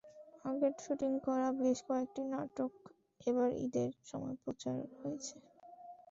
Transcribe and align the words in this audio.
আগের 0.45 0.73
শুটিং 0.79 1.11
করা 1.25 1.47
বেশ 1.59 1.79
কয়েকটি 1.87 2.21
নাটক 2.31 2.71
এবার 3.21 3.49
ঈদের 3.65 3.89
সময় 4.05 4.35
প্রচার 4.43 4.73
হয়েছে। 4.99 5.35